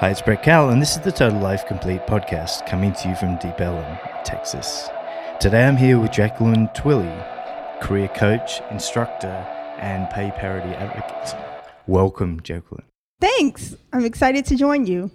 [0.00, 3.14] Hi, it's Brett Cowell, and this is the Total Life Complete podcast coming to you
[3.14, 3.96] from Deep Ellum,
[4.26, 4.90] Texas.
[5.40, 9.46] Today I'm here with Jacqueline Twillie, career coach, instructor,
[9.78, 11.34] and pay parity advocate.
[11.86, 12.84] Welcome, Jacqueline.
[13.22, 13.74] Thanks.
[13.90, 15.10] I'm excited to join you.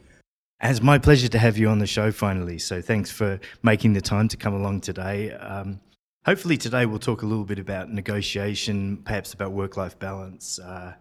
[0.63, 2.57] It's my pleasure to have you on the show finally.
[2.57, 5.31] So thanks for making the time to come along today.
[5.33, 5.79] Um,
[6.25, 10.57] hopefully, today we'll talk a little bit about negotiation, perhaps about work life balance.
[10.57, 10.95] Uh,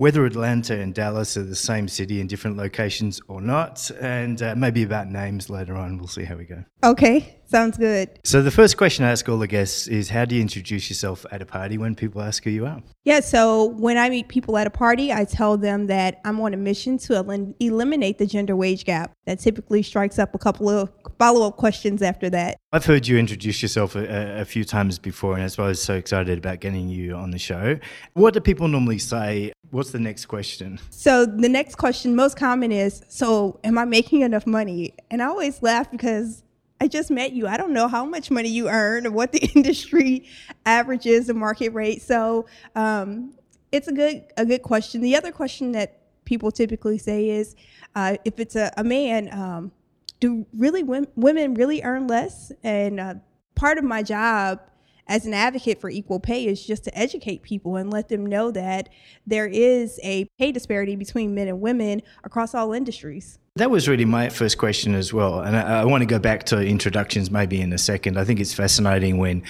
[0.00, 4.54] whether Atlanta and Dallas are the same city in different locations or not, and uh,
[4.56, 5.98] maybe about names later on.
[5.98, 6.64] We'll see how we go.
[6.82, 8.08] Okay, sounds good.
[8.24, 11.26] So, the first question I ask all the guests is How do you introduce yourself
[11.30, 12.80] at a party when people ask who you are?
[13.04, 16.54] Yeah, so when I meet people at a party, I tell them that I'm on
[16.54, 19.12] a mission to el- eliminate the gender wage gap.
[19.26, 22.56] That typically strikes up a couple of follow up questions after that.
[22.72, 25.82] I've heard you introduce yourself a, a, few times before, and that's why I was
[25.82, 27.78] so excited about getting you on the show.
[28.14, 29.52] What do people normally say?
[29.70, 30.78] What's the next question?
[30.90, 34.94] So, the next question, most common, is So, am I making enough money?
[35.10, 36.42] And I always laugh because
[36.80, 37.46] I just met you.
[37.46, 40.26] I don't know how much money you earn or what the industry
[40.64, 42.02] average is, the market rate.
[42.02, 43.34] So um,
[43.70, 45.00] it's a good a good question.
[45.00, 47.54] The other question that people typically say is,
[47.94, 49.72] uh, if it's a, a man, um,
[50.20, 52.52] do really women really earn less?
[52.62, 53.14] And uh,
[53.54, 54.60] part of my job
[55.06, 58.50] as an advocate for equal pay is just to educate people and let them know
[58.52, 58.88] that
[59.26, 63.38] there is a pay disparity between men and women across all industries.
[63.56, 65.40] That was really my first question as well.
[65.40, 68.16] And I, I, want to go back to introductions maybe in a second.
[68.16, 69.42] I think it's fascinating when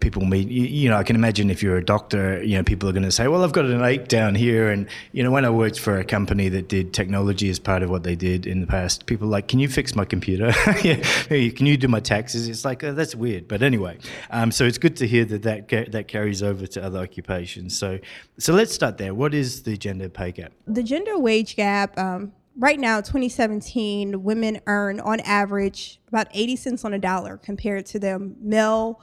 [0.00, 2.86] people meet, you, you, know, I can imagine if you're a doctor, you know, people
[2.86, 4.70] are going to say, well, I've got an ache down here.
[4.70, 7.88] And, you know, when I worked for a company that did technology as part of
[7.88, 10.52] what they did in the past, people like, can you fix my computer?
[10.78, 12.48] can you do my taxes?
[12.48, 13.48] It's like, oh, that's weird.
[13.48, 13.96] But anyway,
[14.30, 17.78] um, so it's good to hear that that, that carries over to other occupations.
[17.78, 18.00] So,
[18.38, 19.14] so let's start there.
[19.14, 20.52] What is the gender pay gap?
[20.66, 26.84] The gender wage gap, um, right now, 2017, women earn on average about 80 cents
[26.84, 29.00] on a dollar compared to their male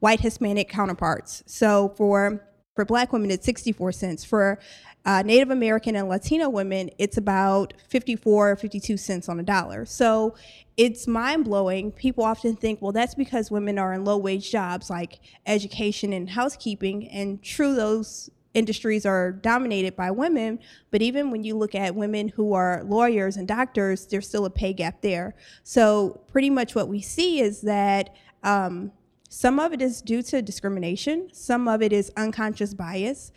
[0.00, 1.42] white Hispanic counterparts.
[1.46, 4.24] So for for black women, it's 64 cents.
[4.24, 4.58] For
[5.04, 9.86] uh, Native American and Latino women, it's about 54, or 52 cents on a dollar.
[9.86, 10.34] So
[10.76, 11.92] it's mind blowing.
[11.92, 16.30] People often think, well, that's because women are in low wage jobs like education and
[16.30, 17.06] housekeeping.
[17.08, 20.60] And true, those industries are dominated by women,
[20.90, 24.50] but even when you look at women who are lawyers and doctors, there's still a
[24.50, 25.34] pay gap there.
[25.62, 28.92] So, pretty much what we see is that um,
[29.28, 33.32] some of it is due to discrimination, some of it is unconscious bias.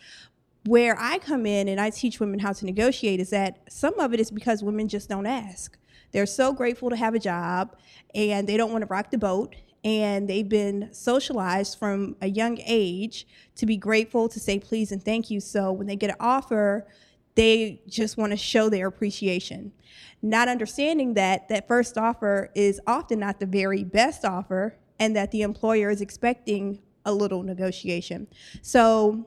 [0.64, 4.12] Where I come in and I teach women how to negotiate is that some of
[4.12, 5.78] it is because women just don't ask.
[6.12, 7.76] They're so grateful to have a job
[8.14, 9.54] and they don't want to rock the boat
[9.88, 13.26] and they've been socialized from a young age
[13.56, 15.40] to be grateful, to say please and thank you.
[15.40, 16.86] So when they get an offer,
[17.34, 19.72] they just want to show their appreciation.
[20.20, 25.30] Not understanding that that first offer is often not the very best offer and that
[25.30, 28.26] the employer is expecting a little negotiation.
[28.60, 29.26] So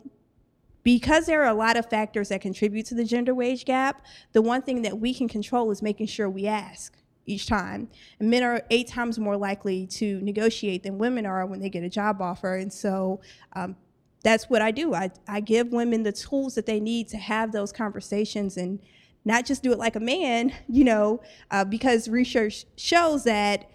[0.84, 4.42] because there are a lot of factors that contribute to the gender wage gap, the
[4.42, 7.90] one thing that we can control is making sure we ask each time.
[8.20, 11.84] And men are eight times more likely to negotiate than women are when they get
[11.84, 12.56] a job offer.
[12.56, 13.22] And so
[13.54, 13.76] um,
[14.24, 14.94] that's what I do.
[14.94, 18.80] I, I give women the tools that they need to have those conversations and
[19.26, 23.70] not just do it like a man, you know, uh, because research shows that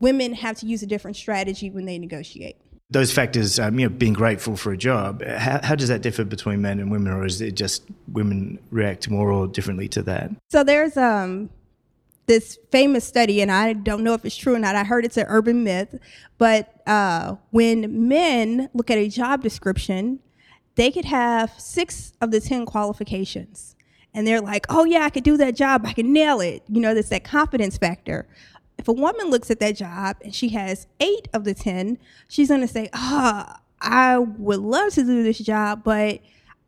[0.00, 2.56] women have to use a different strategy when they negotiate.
[2.90, 6.24] Those factors, um, you know, being grateful for a job, how, how does that differ
[6.24, 10.30] between men and women, or is it just women react more or differently to that?
[10.50, 11.48] So there's um,
[12.32, 14.74] this famous study, and I don't know if it's true or not.
[14.74, 15.98] I heard it's an urban myth,
[16.38, 20.20] but uh, when men look at a job description,
[20.76, 23.76] they could have six of the 10 qualifications.
[24.14, 25.84] And they're like, oh, yeah, I could do that job.
[25.84, 26.62] I can nail it.
[26.68, 28.26] You know, there's that confidence factor.
[28.78, 32.48] If a woman looks at that job and she has eight of the 10, she's
[32.48, 36.20] going to say, ah, oh, I would love to do this job, but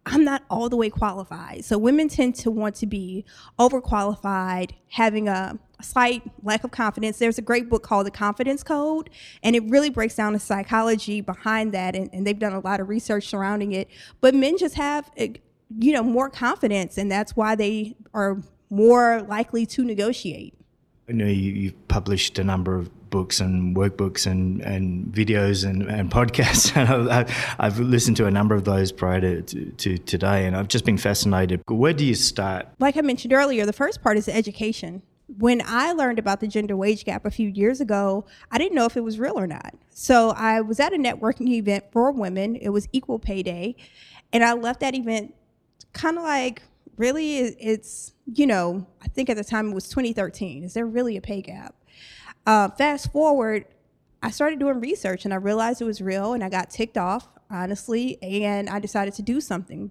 [0.06, 1.64] I'm not all the way qualified.
[1.64, 3.24] So women tend to want to be
[3.58, 7.18] overqualified, having a, slight lack of confidence.
[7.18, 9.10] There's a great book called The Confidence Code,
[9.42, 12.80] and it really breaks down the psychology behind that, and, and they've done a lot
[12.80, 13.88] of research surrounding it.
[14.20, 15.34] But men just have, eh,
[15.78, 18.38] you know, more confidence, and that's why they are
[18.70, 20.54] more likely to negotiate.
[21.08, 25.82] I know you, have published a number of books and workbooks and, and videos and,
[25.84, 26.74] and podcasts.
[27.60, 30.84] I've listened to a number of those prior to, to, to, today, and I've just
[30.84, 31.62] been fascinated.
[31.68, 32.66] Where do you start?
[32.80, 35.02] Like I mentioned earlier, the first part is education.
[35.38, 38.84] When I learned about the gender wage gap a few years ago, I didn't know
[38.84, 39.74] if it was real or not.
[39.90, 42.56] So I was at a networking event for women.
[42.56, 43.76] It was Equal Pay Day.
[44.32, 45.36] And I left that event
[45.92, 46.62] kind of like,
[46.96, 50.64] really, it's you know, I think at the time it was 2013.
[50.64, 51.74] Is there really a pay gap?
[52.46, 53.64] Uh, fast forward,
[54.22, 57.28] I started doing research and I realized it was real and I got ticked off,
[57.50, 59.90] honestly, and I decided to do something.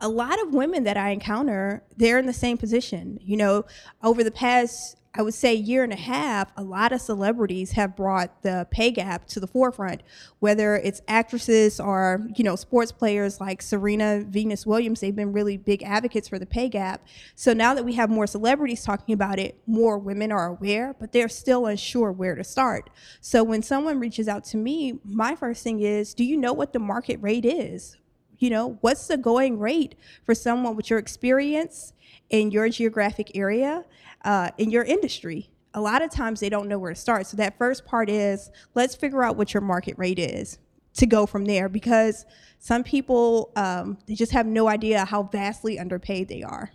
[0.00, 3.18] A lot of women that I encounter, they're in the same position.
[3.22, 3.64] You know,
[4.02, 7.94] over the past I would say year and a half, a lot of celebrities have
[7.94, 10.02] brought the pay gap to the forefront,
[10.38, 15.58] whether it's actresses or, you know, sports players like Serena Venus Williams, they've been really
[15.58, 17.06] big advocates for the pay gap.
[17.34, 21.12] So now that we have more celebrities talking about it, more women are aware, but
[21.12, 22.88] they're still unsure where to start.
[23.20, 26.72] So when someone reaches out to me, my first thing is, do you know what
[26.72, 27.98] the market rate is?
[28.38, 29.94] You know, what's the going rate
[30.24, 31.92] for someone with your experience
[32.32, 33.84] in your geographic area?
[34.24, 35.50] uh, in your industry.
[35.74, 37.26] A lot of times they don't know where to start.
[37.26, 40.58] So that first part is let's figure out what your market rate is
[40.94, 42.26] to go from there because
[42.58, 46.70] some people um, they just have no idea how vastly underpaid they are.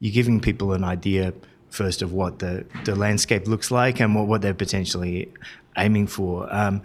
[0.00, 1.32] You're giving people an idea
[1.70, 5.32] first of what the, the landscape looks like and what, what they're potentially
[5.76, 6.52] aiming for.
[6.54, 6.82] Um,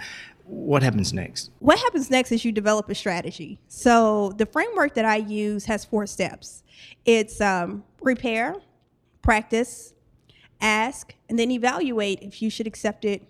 [0.49, 1.51] what happens next?
[1.59, 3.59] What happens next is you develop a strategy.
[3.67, 6.63] So the framework that I use has four steps.
[7.05, 8.55] It's um, repair,
[9.21, 9.93] practice,
[10.59, 13.23] ask, and then evaluate if you should accept it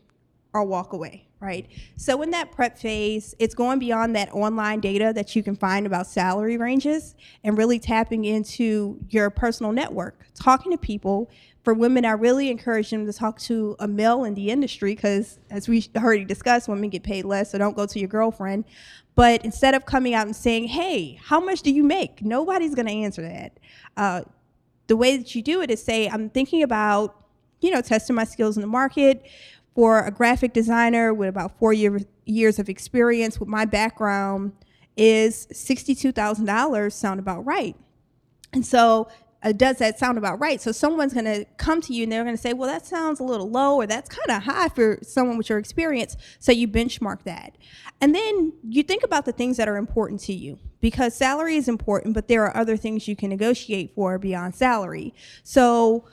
[0.53, 1.67] or walk away, right?
[1.95, 5.85] So in that prep phase, it's going beyond that online data that you can find
[5.85, 11.29] about salary ranges and really tapping into your personal network, talking to people.
[11.63, 15.39] For women, I really encourage them to talk to a male in the industry because,
[15.51, 18.65] as we already discussed, women get paid less, so don't go to your girlfriend.
[19.13, 22.23] But instead of coming out and saying, hey, how much do you make?
[22.23, 23.59] Nobody's going to answer that.
[23.97, 24.21] Uh,
[24.87, 27.15] the way that you do it is say, I'm thinking about,
[27.59, 29.25] you know, testing my skills in the market
[29.79, 34.51] for a graphic designer with about four year, years of experience with my background
[34.97, 37.77] is $62,000 sound about right?
[38.51, 39.07] And so
[39.41, 40.59] uh, does that sound about right?
[40.59, 43.21] So someone's going to come to you and they're going to say, well, that sounds
[43.21, 46.17] a little low or that's kind of high for someone with your experience.
[46.39, 47.57] So you benchmark that.
[48.01, 51.69] And then you think about the things that are important to you because salary is
[51.69, 55.13] important, but there are other things you can negotiate for beyond salary.
[55.43, 56.03] So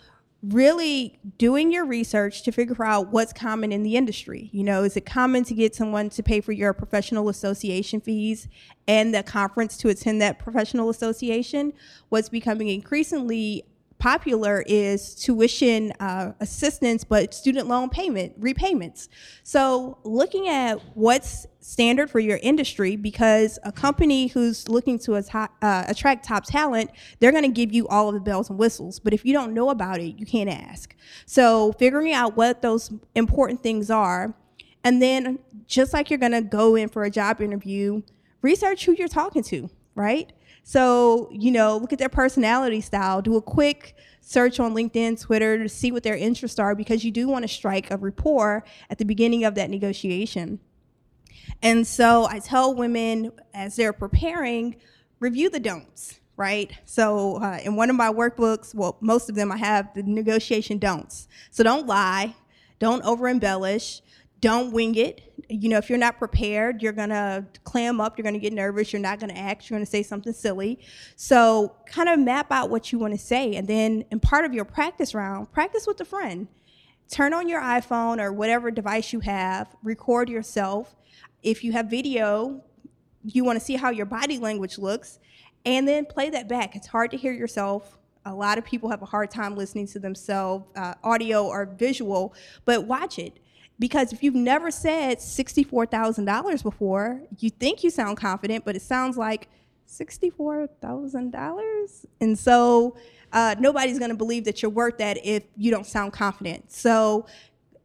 [0.48, 4.50] really doing your research to figure out what's common in the industry.
[4.52, 8.48] You know, is it common to get someone to pay for your professional association fees
[8.87, 11.72] and the conference to attend that professional association?
[12.08, 13.64] What's becoming increasingly
[13.98, 19.08] popular is tuition uh, assistance, but student loan payment repayments.
[19.43, 25.48] So looking at what's standard for your industry, because a company who's looking to uh,
[25.62, 29.00] attract top talent, they're going to give you all of the bells and whistles.
[29.00, 30.94] But if you don't know about it, you can't ask.
[31.25, 34.34] So figuring out what those important things are,
[34.84, 38.02] and then just like you're going to go in for a job interview,
[38.42, 40.32] research who you're talking to, right?
[40.68, 45.62] So, you know, look at their personality style, do a quick search on LinkedIn, Twitter
[45.62, 48.98] to see what their interests are because you do want to strike a rapport at
[48.98, 50.58] the beginning of that negotiation.
[51.62, 54.74] And so I tell women as they're preparing,
[55.20, 56.72] review the don'ts, right?
[56.84, 60.78] So uh, in one of my workbooks, well, most of them I have the negotiation
[60.78, 61.28] don'ts.
[61.52, 62.34] So don't lie,
[62.80, 64.02] don't over embellish,
[64.40, 65.25] don't wing it.
[65.48, 69.02] You know, if you're not prepared, you're gonna clam up, you're gonna get nervous, you're
[69.02, 70.80] not gonna act, you're gonna say something silly.
[71.14, 73.54] So kind of map out what you wanna say.
[73.54, 76.49] And then in part of your practice round, practice with a friend.
[77.09, 80.97] Turn on your iPhone or whatever device you have, record yourself.
[81.42, 82.64] If you have video,
[83.23, 85.21] you wanna see how your body language looks,
[85.64, 86.75] and then play that back.
[86.75, 90.00] It's hard to hear yourself a lot of people have a hard time listening to
[90.00, 93.38] themselves, uh, audio or visual, but watch it.
[93.78, 99.18] Because if you've never said $64,000 before, you think you sound confident, but it sounds
[99.18, 99.49] like
[99.88, 102.06] $64,000.
[102.21, 102.97] And so
[103.33, 106.73] uh, nobody's going to believe that you're worth that if you don't sound confident.
[106.73, 107.26] So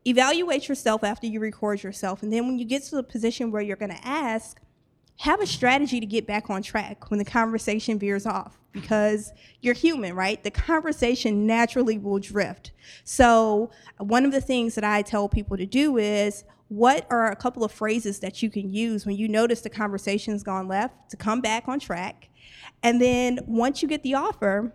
[0.06, 2.24] evaluate yourself after you record yourself.
[2.24, 4.62] And then when you get to the position where you're going to ask,
[5.22, 9.76] have a strategy to get back on track when the conversation veers off because you're
[9.76, 10.44] human, right?
[10.44, 12.72] The conversation naturally will drift.
[13.04, 17.36] So, one of the things that I tell people to do is what are a
[17.36, 21.18] couple of phrases that you can use when you notice the conversation's gone left to
[21.18, 22.30] come back on track?
[22.82, 24.74] And then once you get the offer,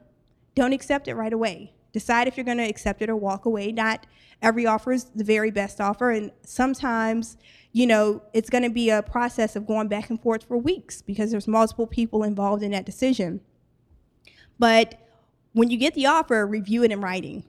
[0.54, 1.72] don't accept it right away.
[1.92, 3.72] Decide if you're going to accept it or walk away.
[3.72, 4.06] Not
[4.40, 7.36] every offer is the very best offer, and sometimes
[7.76, 11.02] you know, it's going to be a process of going back and forth for weeks
[11.02, 13.38] because there's multiple people involved in that decision.
[14.58, 14.94] But
[15.52, 17.44] when you get the offer, review it in writing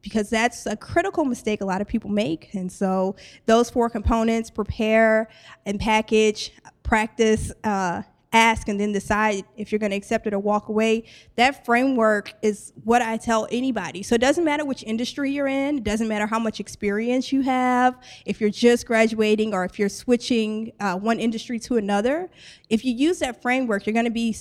[0.00, 2.54] because that's a critical mistake a lot of people make.
[2.54, 5.28] And so those four components prepare
[5.66, 6.52] and package,
[6.84, 11.04] practice, uh, ask and then decide if you're going to accept it or walk away.
[11.36, 14.02] That framework is what I tell anybody.
[14.02, 17.42] So it doesn't matter which industry you're in, it doesn't matter how much experience you
[17.42, 22.30] have, if you're just graduating or if you're switching uh, one industry to another.
[22.68, 24.36] If you use that framework, you're going to be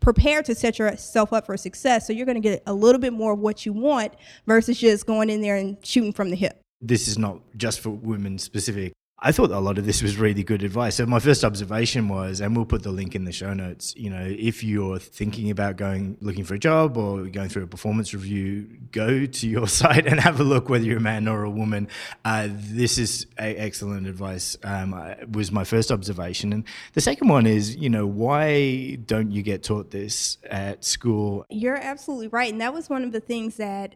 [0.00, 2.06] prepared to set yourself up for success.
[2.06, 4.14] So you're going to get a little bit more of what you want
[4.46, 6.60] versus just going in there and shooting from the hip.
[6.80, 8.92] This is not just for women specific.
[9.18, 10.96] I thought a lot of this was really good advice.
[10.96, 13.94] So my first observation was, and we'll put the link in the show notes.
[13.96, 17.66] You know, if you're thinking about going looking for a job or going through a
[17.66, 21.44] performance review, go to your site and have a look whether you're a man or
[21.44, 21.88] a woman.
[22.26, 24.58] Uh, this is excellent advice.
[24.62, 24.94] Um,
[25.32, 29.62] was my first observation, and the second one is, you know, why don't you get
[29.62, 31.46] taught this at school?
[31.48, 33.94] You're absolutely right, and that was one of the things that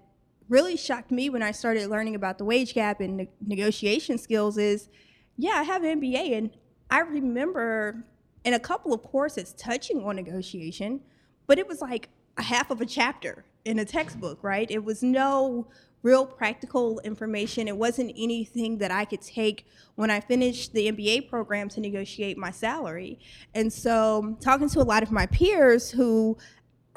[0.48, 4.56] really shocked me when I started learning about the wage gap and ne- negotiation skills.
[4.56, 4.88] Is
[5.40, 6.50] yeah, I have an MBA, and
[6.90, 8.04] I remember
[8.44, 11.00] in a couple of courses touching on negotiation,
[11.46, 14.70] but it was like a half of a chapter in a textbook, right?
[14.70, 15.66] It was no
[16.02, 17.68] real practical information.
[17.68, 19.66] It wasn't anything that I could take
[19.96, 23.18] when I finished the MBA program to negotiate my salary.
[23.54, 26.38] And so, talking to a lot of my peers who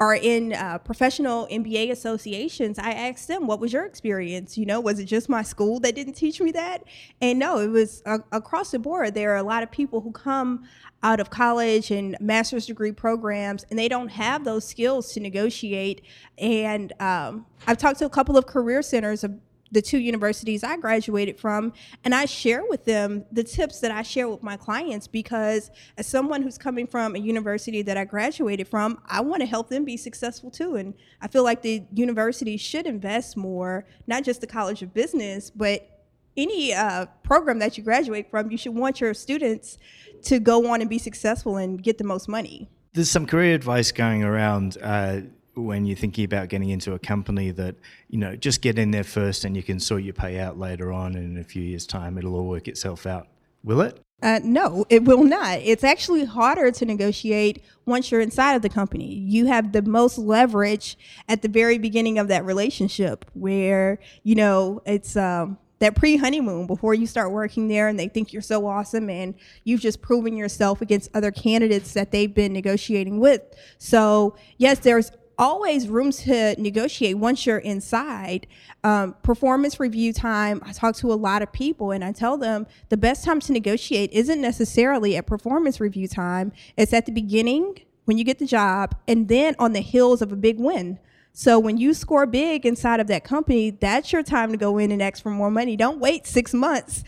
[0.00, 4.58] are in uh, professional MBA associations, I asked them, "What was your experience?
[4.58, 6.84] You know, was it just my school that didn't teach me that?"
[7.20, 9.14] And no, it was uh, across the board.
[9.14, 10.64] There are a lot of people who come
[11.02, 16.00] out of college and master's degree programs, and they don't have those skills to negotiate.
[16.38, 19.22] And um, I've talked to a couple of career centers
[19.70, 21.72] the two universities I graduated from,
[22.04, 26.06] and I share with them the tips that I share with my clients because as
[26.06, 29.84] someone who's coming from a university that I graduated from, I want to help them
[29.84, 30.76] be successful too.
[30.76, 35.50] And I feel like the university should invest more, not just the College of Business,
[35.50, 35.90] but
[36.36, 39.78] any uh, program that you graduate from, you should want your students
[40.22, 42.68] to go on and be successful and get the most money.
[42.92, 44.78] There's some career advice going around.
[44.80, 45.22] Uh,
[45.54, 47.76] when you're thinking about getting into a company that
[48.08, 50.92] you know just get in there first and you can sort your pay out later
[50.92, 53.28] on and in a few years time it'll all work itself out
[53.62, 55.58] will it uh, no, it will not.
[55.58, 59.12] It's actually harder to negotiate once you're inside of the company.
[59.12, 60.96] You have the most leverage
[61.28, 66.66] at the very beginning of that relationship, where you know it's um, that pre honeymoon
[66.66, 69.34] before you start working there, and they think you're so awesome, and
[69.64, 73.42] you've just proven yourself against other candidates that they've been negotiating with.
[73.76, 78.46] So yes, there's always room to negotiate once you're inside.
[78.82, 82.66] Um, performance review time, I talk to a lot of people and I tell them
[82.88, 87.80] the best time to negotiate isn't necessarily at performance review time, it's at the beginning
[88.04, 90.98] when you get the job and then on the heels of a big win.
[91.32, 94.92] So when you score big inside of that company, that's your time to go in
[94.92, 95.76] and ask for more money.
[95.76, 97.02] Don't wait six months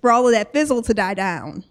[0.00, 1.64] for all of that fizzle to die down.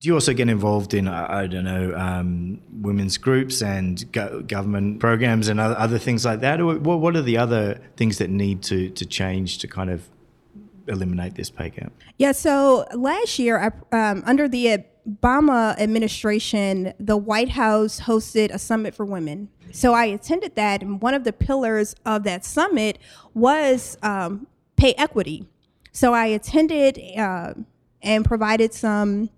[0.00, 5.00] Do you also get involved in, I don't know, um, women's groups and go- government
[5.00, 6.60] programs and other, things like that?
[6.60, 10.06] Or what are the other things that need to, to change to kind of
[10.86, 11.92] eliminate this pay gap?
[12.18, 18.94] Yeah, so last year, um, under the Obama administration, the White House hosted a summit
[18.94, 19.48] for women.
[19.72, 22.98] So I attended that, and one of the pillars of that summit
[23.32, 25.46] was um, pay equity.
[25.92, 27.54] So I attended uh,
[28.02, 29.30] and provided some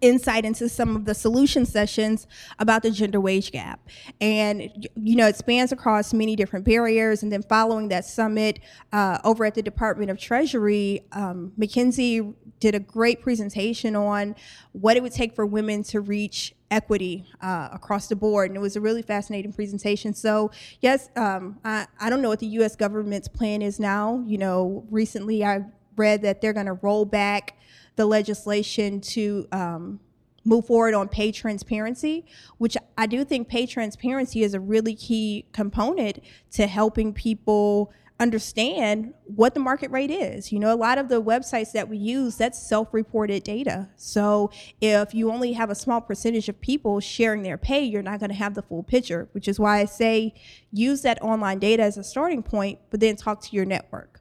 [0.00, 2.26] insight into some of the solution sessions
[2.58, 3.80] about the gender wage gap.
[4.20, 7.22] And, you know, it spans across many different barriers.
[7.22, 8.60] And then following that summit
[8.92, 14.34] uh, over at the Department of Treasury, um, McKinsey did a great presentation on
[14.72, 18.50] what it would take for women to reach equity uh, across the board.
[18.50, 20.14] And it was a really fascinating presentation.
[20.14, 24.22] So, yes, um, I, I don't know what the US government's plan is now.
[24.26, 25.64] You know, recently I
[25.96, 27.54] read that they're going to roll back
[27.98, 29.98] the legislation to um,
[30.44, 32.24] move forward on pay transparency,
[32.58, 36.20] which I do think pay transparency is a really key component
[36.52, 40.52] to helping people understand what the market rate is.
[40.52, 43.88] You know, a lot of the websites that we use, that's self reported data.
[43.96, 48.20] So if you only have a small percentage of people sharing their pay, you're not
[48.20, 50.34] going to have the full picture, which is why I say
[50.72, 54.17] use that online data as a starting point, but then talk to your network.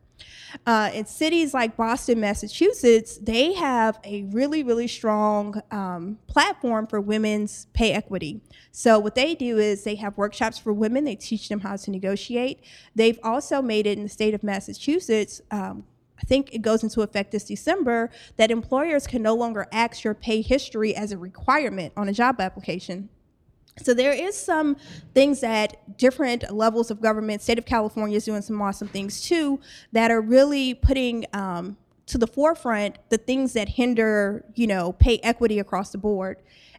[0.66, 7.02] Uh, in cities like Boston, Massachusetts, they have a really, really strong um, platform for
[7.02, 8.42] women's pay equity.
[8.72, 11.92] So, what they do is they have workshops for women, they teach them how to
[11.92, 12.64] negotiate.
[12.96, 15.42] They've also made it in the state of Massachusetts.
[15.52, 15.86] Um,
[16.20, 20.16] I think it goes into effect this December that employers can no longer ask your
[20.16, 23.10] pay history as a requirement on a job application.
[23.82, 24.78] So there is some
[25.14, 29.60] things that different levels of government, state of California is doing some awesome things too,
[29.92, 35.20] that are really putting um, to the forefront the things that hinder, you know, pay
[35.20, 36.38] equity across the board.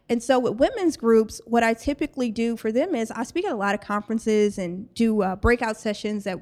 [0.09, 3.51] And so with women's groups, what I typically do for them is I speak at
[3.51, 6.39] a lot of conferences and do uh, breakout sessions at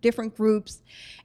[0.00, 0.80] different groups.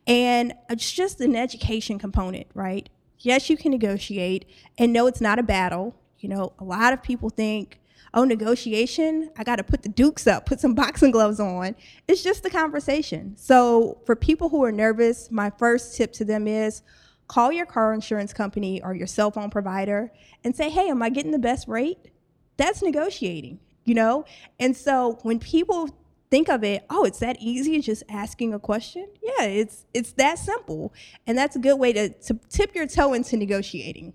[0.05, 2.89] And it's just an education component, right?
[3.19, 4.45] Yes, you can negotiate
[4.77, 5.95] and no, it's not a battle.
[6.19, 7.79] You know, a lot of people think,
[8.15, 11.75] oh, negotiation, I got to put the dukes up, put some boxing gloves on.
[12.07, 13.35] It's just a conversation.
[13.37, 16.81] So for people who are nervous, my first tip to them is
[17.27, 20.11] call your car insurance company or your cell phone provider
[20.43, 22.11] and say, hey, am I getting the best rate?
[22.57, 24.25] That's negotiating, you know?
[24.59, 25.89] And so when people
[26.31, 29.07] think of it, oh, it's that easy, just asking a question.
[29.21, 30.93] Yeah, it's it's that simple.
[31.27, 34.13] And that's a good way to, to tip your toe into negotiating.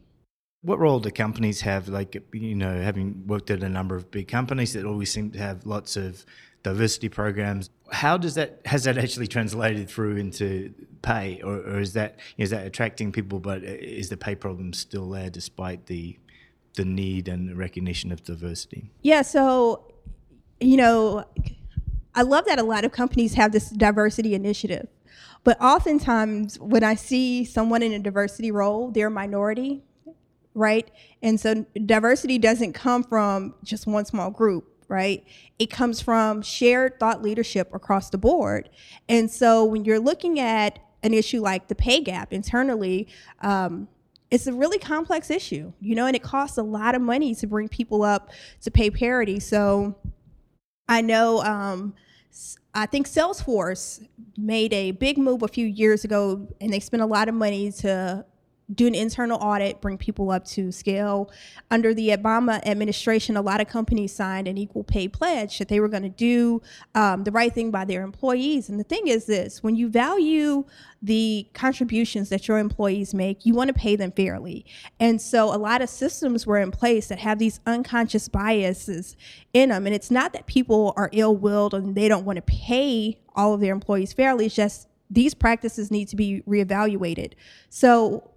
[0.63, 1.89] What role do companies have?
[1.89, 5.39] Like, you know, having worked at a number of big companies that always seem to
[5.39, 6.25] have lots of
[6.63, 7.71] diversity programs.
[7.91, 12.51] How does that has that actually translated through into pay, or, or is that is
[12.51, 16.19] that attracting people, but is the pay problem still there despite the
[16.75, 18.91] the need and recognition of diversity?
[19.03, 19.23] Yeah.
[19.23, 19.93] So,
[20.61, 21.25] you know,
[22.15, 24.89] I love that a lot of companies have this diversity initiative.
[25.43, 29.83] But oftentimes, when I see someone in a diversity role, they're a minority
[30.55, 30.91] right?
[31.23, 35.25] And so diversity doesn't come from just one small group, right?
[35.59, 38.71] It comes from shared thought leadership across the board.
[39.09, 43.09] And so when you're looking at an issue like the pay gap internally,
[43.41, 43.89] um,
[44.31, 47.47] it's a really complex issue, you know, and it costs a lot of money to
[47.47, 48.31] bring people up
[48.63, 49.41] to pay parity.
[49.41, 49.97] So
[50.89, 51.95] I know, um,
[52.75, 57.07] I think Salesforce made a big move a few years ago, and they spent a
[57.07, 58.25] lot of money to
[58.75, 61.31] do an internal audit, bring people up to scale.
[61.71, 65.81] Under the Obama administration, a lot of companies signed an equal pay pledge that they
[65.81, 66.63] were going to do
[66.95, 68.69] um, the right thing by their employees.
[68.69, 70.65] And the thing is this when you value
[71.03, 74.67] the contributions that your employees make, you want to pay them fairly.
[74.99, 79.17] And so a lot of systems were in place that have these unconscious biases
[79.53, 79.87] in them.
[79.87, 83.55] And it's not that people are ill willed and they don't want to pay all
[83.55, 87.33] of their employees fairly, it's just these practices need to be reevaluated.
[87.69, 88.31] So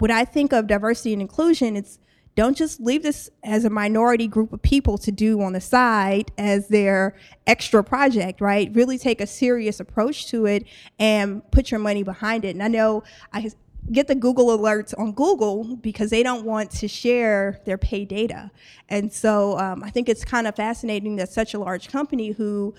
[0.00, 1.98] when I think of diversity and inclusion, it's
[2.36, 6.30] don't just leave this as a minority group of people to do on the side
[6.38, 8.70] as their extra project, right?
[8.72, 10.64] Really take a serious approach to it
[10.98, 12.50] and put your money behind it.
[12.50, 13.50] And I know I
[13.90, 18.50] get the Google alerts on Google because they don't want to share their pay data.
[18.88, 22.74] And so um, I think it's kind of fascinating that such a large company who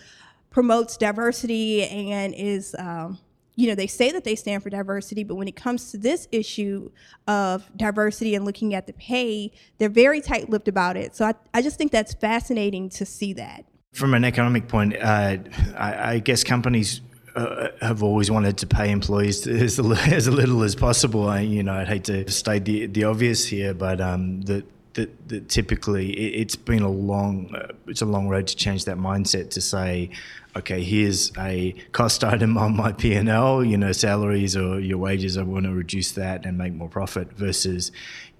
[0.50, 3.20] promotes diversity and is um,
[3.56, 6.28] you know, they say that they stand for diversity, but when it comes to this
[6.32, 6.90] issue
[7.28, 11.16] of diversity and looking at the pay, they're very tight lipped about it.
[11.16, 13.66] So I, I just think that's fascinating to see that.
[13.94, 15.38] From an economic point, uh,
[15.78, 17.02] I, I, guess companies
[17.36, 21.28] uh, have always wanted to pay employees as, as little as possible.
[21.28, 25.30] I, you know, I'd hate to state the, the obvious here, but um, the that,
[25.30, 28.98] that typically it, has been a long uh, it's a long road to change that
[28.98, 30.10] mindset to say
[30.56, 35.44] okay here's a cost item on my P&L you know salaries or your wages I
[35.44, 37.92] want to reduce that and make more profit versus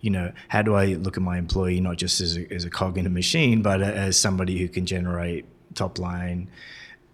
[0.02, 2.70] you know how do I look at my employee not just as a, as a
[2.70, 6.50] cog in a machine but as somebody who can generate top line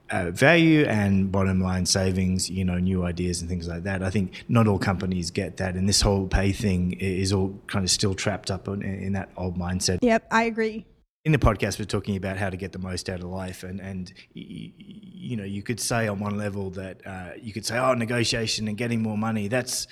[0.09, 4.03] uh, value and bottom line savings, you know, new ideas and things like that.
[4.03, 7.83] I think not all companies get that, and this whole pay thing is all kind
[7.83, 9.99] of still trapped up in, in that old mindset.
[10.01, 10.85] Yep, I agree.
[11.25, 13.81] In the podcast, we're talking about how to get the most out of life, and
[13.81, 17.93] and you know, you could say on one level that uh, you could say, oh,
[17.93, 19.47] negotiation and getting more money.
[19.47, 19.87] That's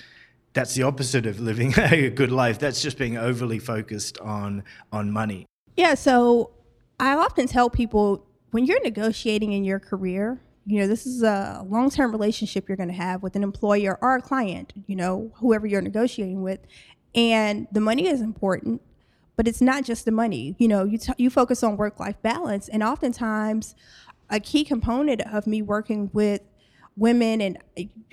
[0.53, 2.57] that's the opposite of living a good life.
[2.57, 5.45] That's just being overly focused on on money.
[5.75, 5.95] Yeah.
[5.95, 6.51] So
[6.99, 8.25] I often tell people
[8.55, 12.77] when you're negotiating in your career, you know, this is a long term relationship you're
[12.77, 16.61] going to have with an employer or a client, you know, whoever you're negotiating with.
[17.13, 18.81] And the money is important,
[19.35, 20.55] but it's not just the money.
[20.57, 22.69] You know, you, t- you focus on work life balance.
[22.69, 23.75] And oftentimes,
[24.29, 26.39] a key component of me working with
[26.95, 27.57] women, and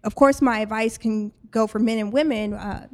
[0.02, 2.54] of course, my advice can go for men and women.
[2.54, 2.88] Uh,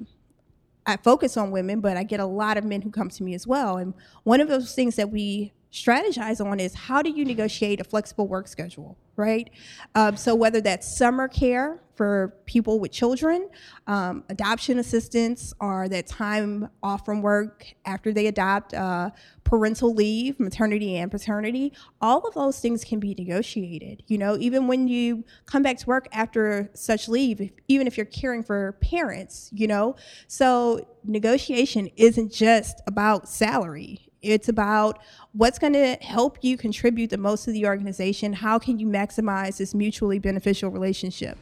[0.84, 3.32] I focus on women, but I get a lot of men who come to me
[3.32, 3.78] as well.
[3.78, 7.84] And one of those things that we strategize on is how do you negotiate a
[7.84, 9.50] flexible work schedule, right?
[9.94, 13.48] Um, so whether that's summer care for people with children,
[13.86, 19.10] um, adoption assistance, or that time off from work after they adopt, uh,
[19.44, 24.02] parental leave, maternity and paternity, all of those things can be negotiated.
[24.06, 27.96] You know, even when you come back to work after such leave, if, even if
[27.96, 29.96] you're caring for parents, you know,
[30.28, 34.98] so negotiation isn't just about salary it's about
[35.32, 38.32] what's going to help you contribute the most to the organization.
[38.32, 41.38] How can you maximize this mutually beneficial relationship?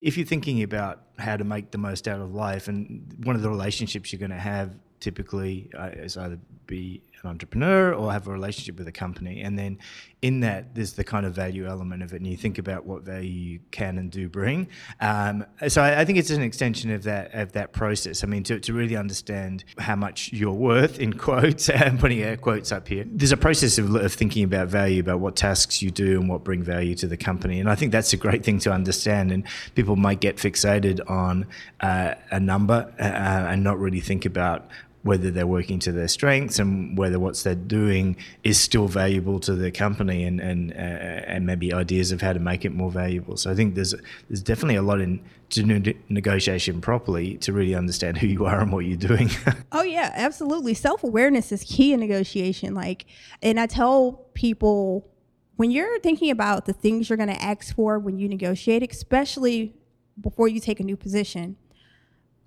[0.00, 3.42] If you're thinking about how to make the most out of life, and one of
[3.42, 8.26] the relationships you're going to have typically uh, is either be an entrepreneur or have
[8.26, 9.42] a relationship with a company.
[9.42, 9.78] And then
[10.22, 13.02] in that, there's the kind of value element of it, and you think about what
[13.02, 14.68] value you can and do bring.
[15.00, 18.22] Um, so I, I, think it's an extension of that of that process.
[18.22, 22.36] I mean, to, to really understand how much you're worth in quotes, I'm putting air
[22.36, 23.04] quotes up here.
[23.06, 26.44] There's a process of, of thinking about value, about what tasks you do and what
[26.44, 29.32] bring value to the company, and I think that's a great thing to understand.
[29.32, 31.46] And people might get fixated on
[31.80, 34.68] uh, a number uh, and not really think about
[35.02, 39.54] whether they're working to their strengths and whether what they're doing is still valuable to
[39.54, 43.36] the company and and uh, and maybe ideas of how to make it more valuable.
[43.36, 43.94] So I think there's
[44.28, 48.60] there's definitely a lot in to ne- negotiation properly to really understand who you are
[48.60, 49.30] and what you're doing.
[49.72, 50.74] oh yeah, absolutely.
[50.74, 52.74] Self awareness is key in negotiation.
[52.74, 53.06] Like,
[53.42, 55.08] and I tell people
[55.56, 59.74] when you're thinking about the things you're going to ask for when you negotiate, especially
[60.20, 61.56] before you take a new position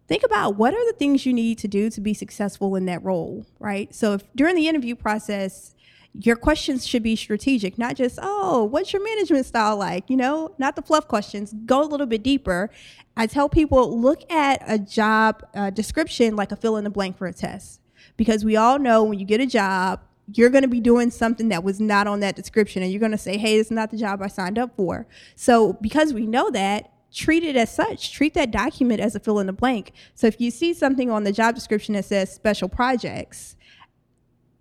[0.08, 3.04] think about what are the things you need to do to be successful in that
[3.04, 3.94] role, right?
[3.94, 5.74] So if during the interview process,
[6.14, 10.10] your questions should be strategic, not just, oh, what's your management style like?
[10.10, 11.54] You know, not the fluff questions.
[11.66, 12.70] Go a little bit deeper.
[13.18, 17.18] I tell people look at a job uh, description like a fill in the blank
[17.18, 17.80] for a test.
[18.16, 20.02] Because we all know when you get a job,
[20.34, 23.12] you're going to be doing something that was not on that description and you're going
[23.12, 25.08] to say, hey, it's not the job I signed up for.
[25.36, 28.12] So, because we know that, treat it as such.
[28.14, 29.94] Treat that document as a fill in the blank.
[30.16, 33.56] So if you see something on the job description that says special projects,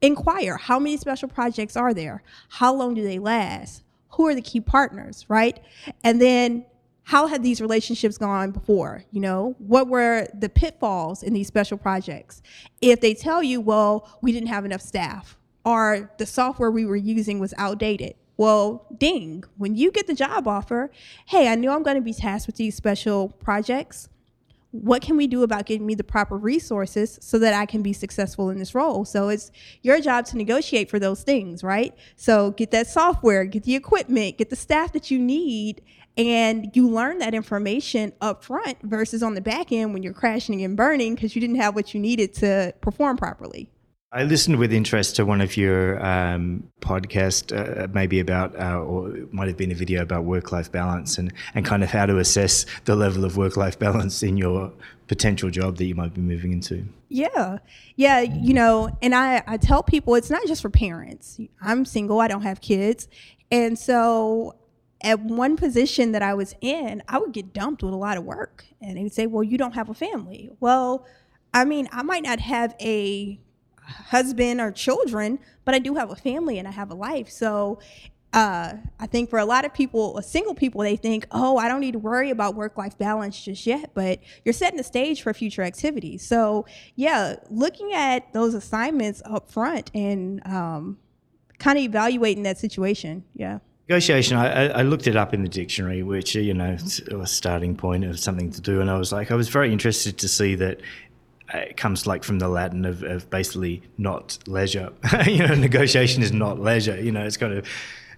[0.01, 2.23] inquire how many special projects are there?
[2.49, 3.83] How long do they last?
[4.11, 5.59] Who are the key partners, right?
[6.05, 6.67] And then
[7.05, 9.05] how had these relationships gone before?
[9.11, 12.43] You know, what were the pitfalls in these special projects?
[12.81, 16.97] If they tell you, well, we didn't have enough staff, or the software we were
[16.97, 20.91] using was outdated, well, ding, when you get the job offer,
[21.27, 24.09] hey, I know I'm going to be tasked with these special projects.
[24.71, 27.93] What can we do about getting me the proper resources so that I can be
[27.93, 29.05] successful in this role?
[29.05, 31.95] So it's your job to negotiate for those things, right?
[32.17, 35.83] So get that software, get the equipment, get the staff that you need,
[36.17, 40.63] and you learn that information up front versus on the back end when you're crashing
[40.65, 43.69] and burning because you didn't have what you needed to perform properly.
[44.15, 49.17] I listened with interest to one of your um, podcasts, uh, maybe about, uh, or
[49.17, 52.19] it might have been a video about work-life balance and, and kind of how to
[52.19, 54.71] assess the level of work-life balance in your
[55.07, 56.85] potential job that you might be moving into.
[57.09, 57.59] Yeah,
[57.97, 61.41] yeah, you know, and I, I tell people it's not just for parents.
[61.63, 63.09] I'm single, I don't have kids,
[63.51, 64.57] and so
[65.03, 68.25] at one position that I was in, I would get dumped with a lot of
[68.25, 71.07] work, and they would say, "Well, you don't have a family." Well,
[71.53, 73.39] I mean, I might not have a
[73.93, 77.31] husband or children, but I do have a family and I have a life.
[77.31, 77.79] So
[78.33, 81.81] uh, I think for a lot of people, single people, they think, oh, I don't
[81.81, 85.35] need to worry about work life balance just yet, but you're setting the stage for
[85.35, 86.27] future activities.
[86.27, 86.65] So,
[86.97, 90.99] yeah, looking at those assignments up front and um,
[91.59, 93.25] kind of evaluating that situation.
[93.35, 93.59] Yeah.
[93.89, 96.79] Negotiation, I, I, looked it up in the dictionary, which, you know,
[97.11, 98.81] a starting point of something to do.
[98.81, 100.81] And I was like, I was very interested to see that
[101.53, 104.91] it comes like from the Latin of, of basically not leisure.
[105.27, 107.01] you know, negotiation is not leisure.
[107.01, 107.69] You know, it's kind of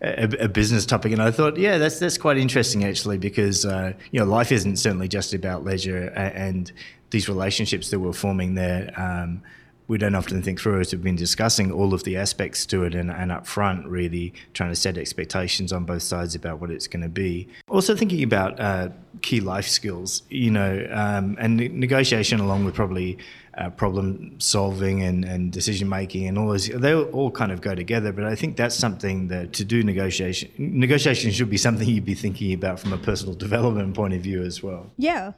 [0.01, 3.93] a, a, business topic, and I thought, yeah, that's that's quite interesting actually, because uh,
[4.11, 6.71] you know, life isn't certainly just about leisure, and
[7.11, 8.93] these relationships that we're forming there.
[8.97, 9.43] Um,
[9.87, 10.93] we don't often think through it.
[10.93, 14.71] we've been discussing all of the aspects to it and, and up front really trying
[14.71, 18.59] to set expectations on both sides about what it's going to be also thinking about
[18.59, 18.89] uh,
[19.23, 23.19] key life skills you know um, and negotiation along with probably
[23.59, 27.75] uh, problem solving and, and decision making and all those they all kind of go
[27.75, 32.05] together but i think that's something that to do negotiation negotiation should be something you'd
[32.05, 35.33] be thinking about from a personal development point of view as well yeah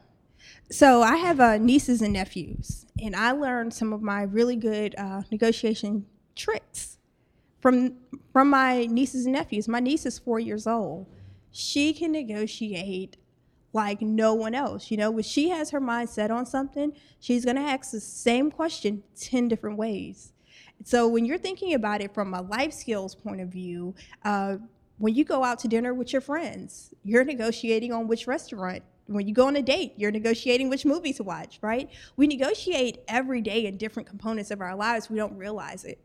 [0.69, 4.95] so I have uh, nieces and nephews, and I learned some of my really good
[4.97, 6.97] uh, negotiation tricks
[7.59, 7.95] from
[8.33, 9.67] from my nieces and nephews.
[9.67, 11.07] My niece is four years old.
[11.51, 13.17] She can negotiate
[13.73, 14.91] like no one else.
[14.91, 18.51] You know, when she has her mind set on something, she's gonna ask the same
[18.51, 20.33] question ten different ways.
[20.83, 24.57] So when you're thinking about it from a life skills point of view, uh,
[24.99, 29.27] when you go out to dinner with your friends, you're negotiating on which restaurant when
[29.27, 31.89] you go on a date, you're negotiating which movie to watch, right?
[32.15, 35.09] We negotiate every day in different components of our lives.
[35.09, 35.99] We don't realize it.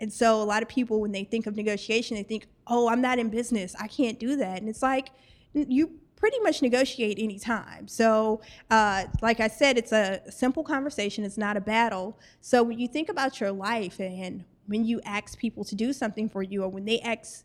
[0.00, 3.00] And so a lot of people, when they think of negotiation, they think, oh, I'm
[3.00, 3.74] not in business.
[3.80, 4.58] I can't do that.
[4.60, 5.10] And it's like,
[5.54, 7.88] you pretty much negotiate anytime.
[7.88, 12.18] So, uh, like I said, it's a simple conversation, it's not a battle.
[12.40, 16.28] So, when you think about your life and when you ask people to do something
[16.28, 17.44] for you, or when they ask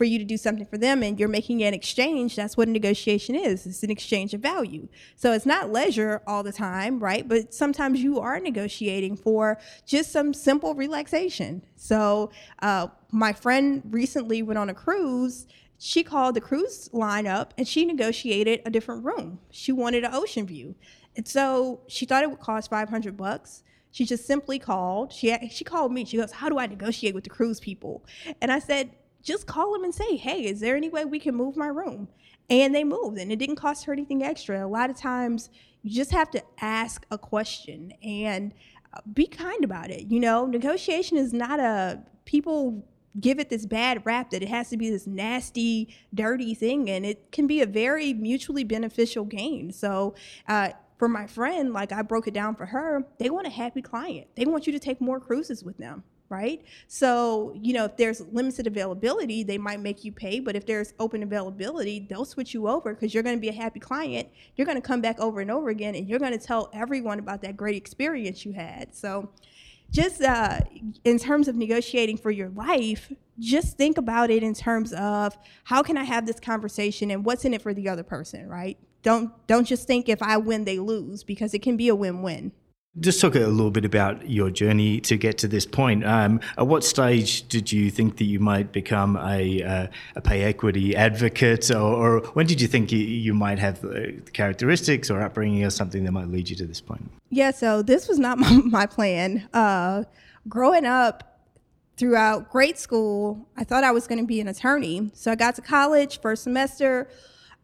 [0.00, 2.70] for you to do something for them and you're making an exchange, that's what a
[2.70, 3.66] negotiation is.
[3.66, 4.88] It's an exchange of value.
[5.14, 7.28] So it's not leisure all the time, right?
[7.28, 11.66] But sometimes you are negotiating for just some simple relaxation.
[11.76, 12.30] So
[12.62, 15.46] uh, my friend recently went on a cruise.
[15.76, 19.40] She called the cruise line up and she negotiated a different room.
[19.50, 20.76] She wanted an ocean view.
[21.14, 23.64] And so she thought it would cost 500 bucks.
[23.90, 25.12] She just simply called.
[25.12, 26.04] She she called me.
[26.04, 28.04] She goes, "How do I negotiate with the cruise people?"
[28.40, 31.34] And I said, just call them and say, hey, is there any way we can
[31.34, 32.08] move my room?
[32.48, 34.64] And they moved, and it didn't cost her anything extra.
[34.64, 35.50] A lot of times,
[35.82, 38.52] you just have to ask a question and
[38.92, 40.10] uh, be kind about it.
[40.10, 42.84] You know, negotiation is not a people
[43.18, 47.04] give it this bad rap that it has to be this nasty, dirty thing, and
[47.04, 49.72] it can be a very mutually beneficial gain.
[49.72, 50.14] So,
[50.48, 53.80] uh, for my friend, like I broke it down for her, they want a happy
[53.80, 54.28] client.
[54.34, 56.62] They want you to take more cruises with them right?
[56.86, 60.94] So, you know, if there's limited availability, they might make you pay, but if there's
[61.00, 64.28] open availability, they'll switch you over because you're going to be a happy client.
[64.56, 67.18] You're going to come back over and over again and you're going to tell everyone
[67.18, 68.94] about that great experience you had.
[68.94, 69.28] So,
[69.90, 70.60] just uh,
[71.04, 75.82] in terms of negotiating for your life, just think about it in terms of how
[75.82, 78.78] can I have this conversation and what's in it for the other person, right?
[79.02, 82.52] Don't don't just think if I win they lose because it can be a win-win.
[82.98, 86.04] Just talk a little bit about your journey to get to this point.
[86.04, 90.42] Um, at what stage did you think that you might become a, uh, a pay
[90.42, 95.22] equity advocate, or, or, when did you think you, you might have the characteristics or
[95.22, 97.08] upbringing or something that might lead you to this point?
[97.28, 99.48] Yeah, so this was not my, my plan.
[99.54, 100.02] Uh,
[100.48, 101.38] growing up,
[101.96, 105.12] throughout grade school, I thought I was going to be an attorney.
[105.14, 107.08] So I got to college, first semester,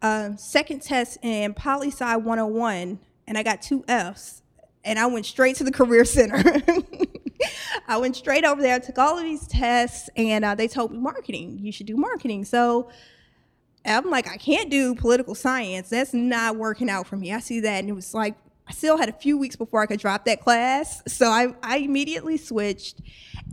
[0.01, 4.43] uh, second test in Poli Sci 101, and I got two Fs
[4.83, 6.61] and I went straight to the career center.
[7.87, 10.97] I went straight over there, took all of these tests, and uh, they told me
[10.97, 11.59] marketing.
[11.61, 12.45] You should do marketing.
[12.45, 12.89] So
[13.85, 15.89] I'm like, I can't do political science.
[15.89, 17.33] That's not working out for me.
[17.33, 18.35] I see that, and it was like
[18.67, 21.01] I still had a few weeks before I could drop that class.
[21.07, 23.01] So I, I immediately switched.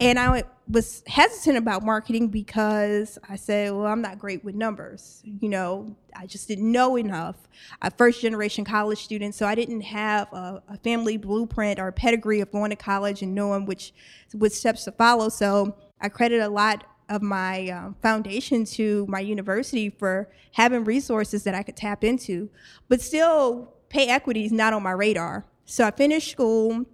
[0.00, 5.22] And I was hesitant about marketing because I said, well, I'm not great with numbers.
[5.24, 7.36] You know, I just didn't know enough.
[7.80, 11.92] I'm a first generation college student, so I didn't have a, a family blueprint or
[11.92, 13.92] pedigree of going to college and knowing which,
[14.32, 15.28] which steps to follow.
[15.28, 21.44] So I credit a lot of my um, foundation to my university for having resources
[21.44, 22.50] that I could tap into.
[22.88, 25.44] But still, pay equity is not on my radar.
[25.66, 26.84] So I finished school,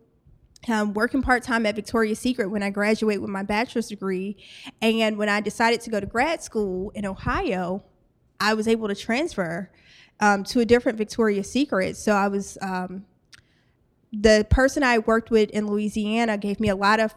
[0.68, 4.36] um, working part time at Victoria's Secret when I graduate with my bachelor's degree.
[4.82, 7.82] And when I decided to go to grad school in Ohio,
[8.38, 9.70] I was able to transfer
[10.20, 11.96] um, to a different Victoria's Secret.
[11.96, 13.06] So I was, um,
[14.12, 17.14] the person I worked with in Louisiana gave me a lot of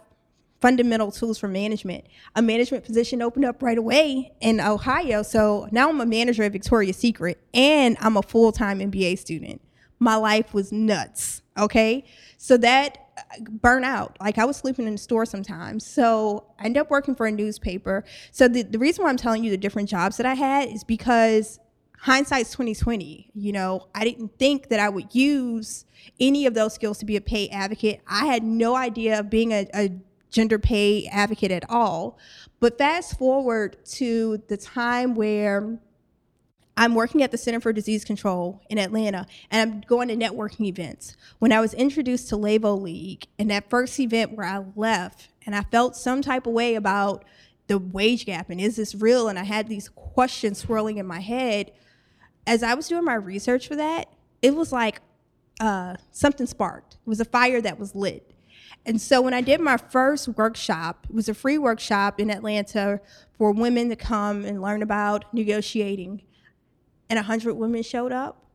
[0.62, 2.06] fundamental tools for management.
[2.36, 5.22] A management position opened up right away in Ohio.
[5.22, 9.62] So now I'm a manager at Victoria's Secret and I'm a full time MBA student
[10.04, 11.43] my life was nuts.
[11.58, 12.04] Okay.
[12.38, 13.22] So that uh,
[13.60, 15.86] burnout, like I was sleeping in the store sometimes.
[15.86, 18.04] So I ended up working for a newspaper.
[18.32, 20.84] So the, the reason why I'm telling you the different jobs that I had is
[20.84, 21.60] because
[22.04, 25.86] hindsight's 2020 you know i didn't think that i would use
[26.20, 29.54] any of those skills to be a pay advocate i had no idea of being
[29.54, 29.90] a, a
[30.30, 32.18] gender pay advocate at all
[32.60, 35.80] but fast forward to the time where
[36.76, 40.66] I'm working at the Center for Disease Control in Atlanta, and I'm going to networking
[40.66, 41.16] events.
[41.38, 45.56] When I was introduced to Levo League, and that first event where I left, and
[45.56, 47.26] I felt some type of way about
[47.68, 49.28] the wage gap, and is this real?
[49.28, 51.72] And I had these questions swirling in my head.
[52.48, 54.10] As I was doing my research for that,
[54.42, 55.02] it was like
[55.60, 56.96] uh, something sparked.
[56.96, 58.32] It was a fire that was lit.
[58.86, 63.00] And so when I did my first workshop, it was a free workshop in Atlanta
[63.38, 66.24] for women to come and learn about negotiating
[67.10, 68.46] and 100 women showed up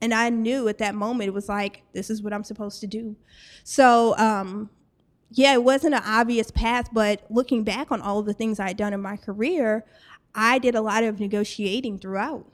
[0.00, 2.86] and i knew at that moment it was like this is what i'm supposed to
[2.86, 3.16] do.
[3.64, 4.70] So um,
[5.30, 8.76] yeah it wasn't an obvious path but looking back on all the things i had
[8.76, 9.84] done in my career
[10.34, 12.46] i did a lot of negotiating throughout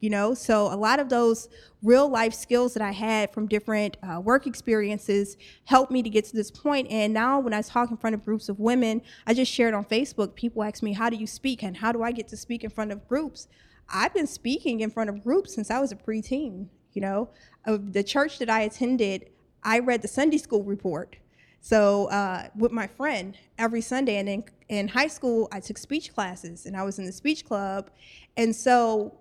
[0.00, 0.34] you know?
[0.34, 1.48] So a lot of those
[1.82, 6.24] real life skills that i had from different uh, work experiences helped me to get
[6.24, 9.34] to this point and now when i talk in front of groups of women i
[9.34, 10.34] just shared on facebook.
[10.34, 11.62] People ask me how do you speak?
[11.62, 13.46] And how do i get to speak in front of groups
[13.90, 16.68] I've been speaking in front of groups since I was a preteen.
[16.92, 17.30] You know,
[17.64, 19.30] of the church that I attended,
[19.62, 21.16] I read the Sunday school report.
[21.60, 26.14] So uh, with my friend every Sunday, and in in high school, I took speech
[26.14, 27.90] classes, and I was in the speech club,
[28.36, 29.18] and so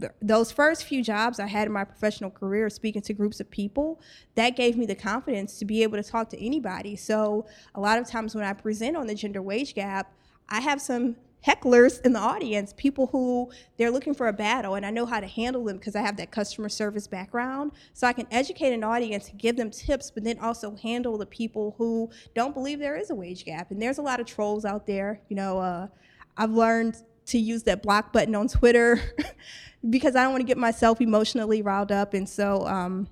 [0.00, 3.50] th- those first few jobs I had in my professional career, speaking to groups of
[3.50, 4.00] people,
[4.34, 6.96] that gave me the confidence to be able to talk to anybody.
[6.96, 10.12] So a lot of times when I present on the gender wage gap,
[10.48, 14.86] I have some hecklers in the audience, people who they're looking for a battle, and
[14.86, 17.72] I know how to handle them because I have that customer service background.
[17.92, 21.74] So I can educate an audience, give them tips, but then also handle the people
[21.78, 23.70] who don't believe there is a wage gap.
[23.70, 25.20] And there's a lot of trolls out there.
[25.28, 25.88] You know, uh,
[26.36, 29.00] I've learned to use that block button on Twitter
[29.90, 32.66] because I don't want to get myself emotionally riled up, and so.
[32.66, 33.08] Um,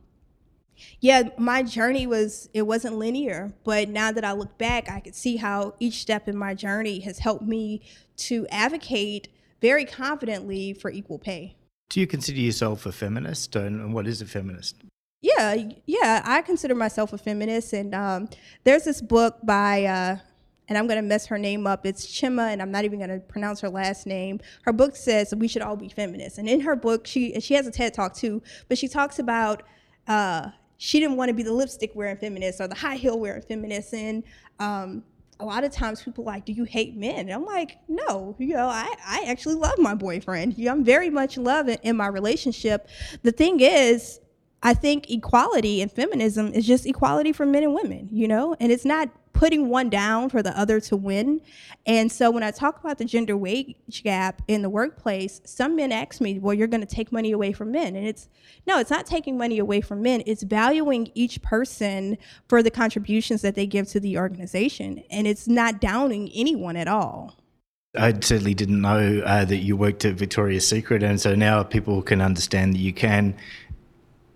[1.00, 5.14] yeah, my journey was it wasn't linear, but now that I look back, I could
[5.14, 7.82] see how each step in my journey has helped me
[8.18, 9.28] to advocate
[9.60, 11.56] very confidently for equal pay.
[11.90, 14.76] Do you consider yourself a feminist, and what is a feminist?
[15.20, 18.28] Yeah, yeah, I consider myself a feminist, and um,
[18.64, 19.84] there's this book by.
[19.84, 20.16] Uh,
[20.68, 21.84] and I'm gonna mess her name up.
[21.84, 24.40] It's Chima, and I'm not even gonna pronounce her last name.
[24.62, 27.66] Her book says we should all be feminists, and in her book, she she has
[27.66, 29.64] a TED talk too, but she talks about
[30.06, 30.50] uh,
[30.82, 33.94] she didn't want to be the lipstick wearing feminist or the high heel wearing feminist.
[33.94, 34.24] And
[34.58, 35.04] um,
[35.38, 37.20] a lot of times people are like, do you hate men?
[37.20, 40.58] And I'm like, no, you know, I, I actually love my boyfriend.
[40.58, 42.88] You know, I'm very much love it in my relationship.
[43.22, 44.18] The thing is,
[44.62, 48.70] I think equality and feminism is just equality for men and women, you know, and
[48.70, 51.40] it's not putting one down for the other to win.
[51.84, 55.90] And so when I talk about the gender wage gap in the workplace, some men
[55.90, 57.96] ask me, well, you're going to take money away from men.
[57.96, 58.28] And it's
[58.66, 60.22] no, it's not taking money away from men.
[60.26, 65.02] It's valuing each person for the contributions that they give to the organization.
[65.10, 67.34] And it's not downing anyone at all.
[67.96, 72.00] I certainly didn't know uh, that you worked at Victoria's Secret, and so now people
[72.00, 73.36] can understand that you can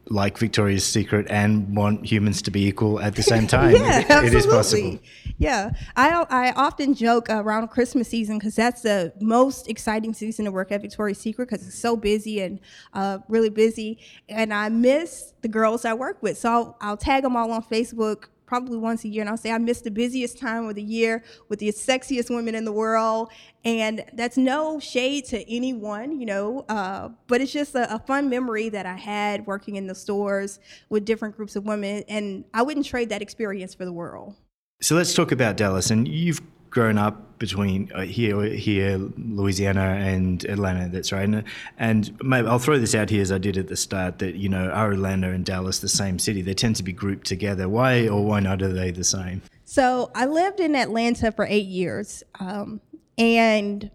[0.09, 3.73] like Victoria's Secret and want humans to be equal at the same time.
[3.75, 4.29] yeah, it, absolutely.
[4.29, 4.99] it is possible.
[5.39, 10.53] Yeah, I I often joke around Christmas season because that's the most exciting season to
[10.53, 12.61] work at Victoria's Secret because it's so busy and
[12.95, 16.39] uh, really busy, and I miss the girls I work with.
[16.39, 19.51] So I'll, I'll tag them all on Facebook probably once a year, and I'll say
[19.51, 23.31] I missed the busiest time of the year with the sexiest women in the world,
[23.65, 28.31] and that's no shade to anyone, you know, uh, but it's just a, a, fun
[28.31, 32.63] memory that I had working in the stores with different groups of women, and I
[32.63, 34.35] wouldn't trade that experience for the world.
[34.81, 40.45] So let's talk about Dallas, and you've grown up between uh, here, here, Louisiana and
[40.45, 40.89] Atlanta.
[40.89, 41.25] That's right.
[41.29, 41.45] And,
[41.79, 44.49] and maybe I'll throw this out here as I did at the start that you
[44.49, 46.43] know are Atlanta and Dallas the same city?
[46.43, 47.69] They tend to be grouped together.
[47.69, 49.43] Why or why not are they the same?
[49.65, 52.81] So I lived in Atlanta for eight years, um,
[53.19, 53.91] and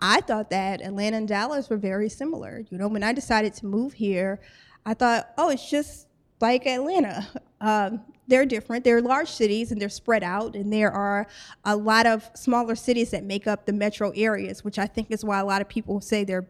[0.00, 2.64] I thought that Atlanta and Dallas were very similar.
[2.70, 4.40] You know, when I decided to move here,
[4.86, 6.06] I thought, oh, it's just
[6.40, 7.26] like Atlanta.
[7.60, 8.84] Um, they're different.
[8.84, 11.26] They're large cities and they're spread out, and there are
[11.64, 15.24] a lot of smaller cities that make up the metro areas, which I think is
[15.24, 16.46] why a lot of people say they're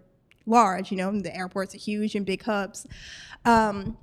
[0.47, 0.91] large.
[0.91, 2.87] You know, the airports are huge and big hubs.
[3.45, 3.97] Um,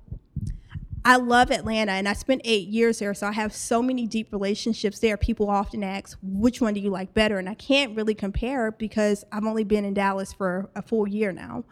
[1.06, 4.34] I love Atlanta and I spent eight years there, so I have so many deep
[4.34, 5.16] relationships there.
[5.16, 7.38] People often ask, which one do you like better?
[7.38, 11.32] And I can't really compare because I've only been in Dallas for a full year
[11.32, 11.64] now.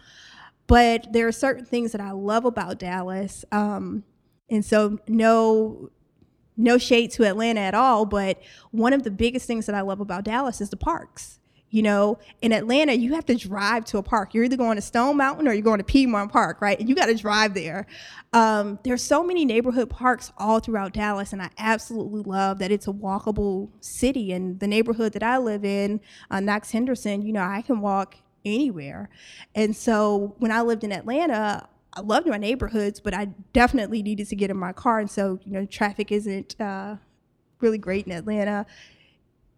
[0.68, 3.44] But there are certain things that I love about Dallas.
[3.52, 4.04] Um,
[4.50, 5.90] and so, no
[6.58, 10.00] no shade to Atlanta at all, but one of the biggest things that I love
[10.00, 11.40] about Dallas is the parks.
[11.72, 14.34] You know, in Atlanta, you have to drive to a park.
[14.34, 16.80] You're either going to Stone Mountain or you're going to Piedmont Park, right?
[16.80, 17.86] And you got to drive there.
[18.32, 22.88] Um, there's so many neighborhood parks all throughout Dallas, and I absolutely love that it's
[22.88, 24.32] a walkable city.
[24.32, 26.00] And the neighborhood that I live in,
[26.32, 29.10] uh, Knox Henderson, you know, I can walk anywhere.
[29.54, 34.28] And so when I lived in Atlanta, I loved my neighborhoods, but I definitely needed
[34.30, 35.00] to get in my car.
[35.00, 36.98] And so, you know, traffic isn't uh,
[37.62, 38.66] really great in Atlanta.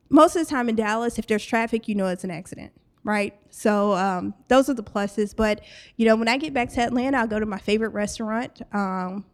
[0.10, 2.71] Most of the time in Dallas, if there's traffic, you know it's an accident,
[3.04, 3.34] right?
[3.50, 5.36] So um, those are the pluses.
[5.36, 5.62] But,
[5.95, 8.62] you know, when I get back to Atlanta, I'll go to my favorite restaurant.
[8.71, 9.26] Um,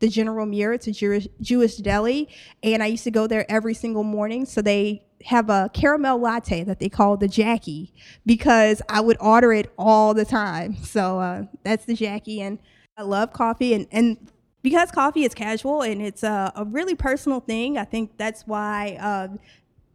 [0.00, 0.72] the General Muir.
[0.72, 2.28] It's a Jewish, Jewish deli,
[2.62, 4.46] and I used to go there every single morning.
[4.46, 7.92] So they have a caramel latte that they call the Jackie
[8.24, 10.76] because I would order it all the time.
[10.88, 12.58] So uh, that's the Jackie, and
[12.96, 14.16] I love coffee, and and
[14.62, 17.78] because coffee is casual and it's a, a really personal thing.
[17.78, 18.96] I think that's why.
[19.00, 19.36] Uh,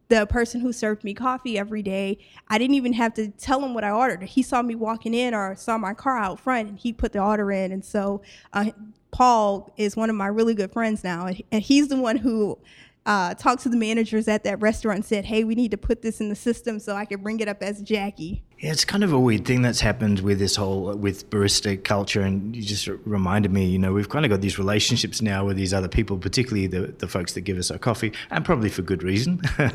[0.09, 3.73] the person who served me coffee every day, I didn't even have to tell him
[3.73, 4.21] what I ordered.
[4.23, 7.19] He saw me walking in or saw my car out front, and he put the
[7.19, 7.71] order in.
[7.71, 8.71] And so uh,
[9.11, 12.59] Paul is one of my really good friends now, and he's the one who
[13.05, 16.01] uh, talked to the managers at that restaurant and said, "Hey, we need to put
[16.01, 19.03] this in the system so I can bring it up as Jackie." Yeah, it's kind
[19.03, 22.87] of a weird thing that's happened with this whole with barista culture, and you just
[23.03, 23.65] reminded me.
[23.65, 26.93] You know, we've kind of got these relationships now with these other people, particularly the,
[26.97, 29.69] the folks that give us our coffee, and probably for good reason yeah.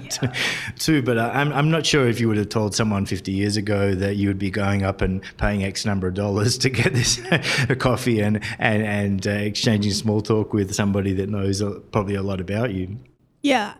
[0.79, 1.03] too.
[1.03, 3.95] But uh, I'm I'm not sure if you would have told someone 50 years ago
[3.95, 7.20] that you would be going up and paying X number of dollars to get this
[7.68, 11.62] a coffee and and and uh, exchanging small talk with somebody that knows
[11.93, 12.99] probably a lot about you.
[13.43, 13.74] Yeah,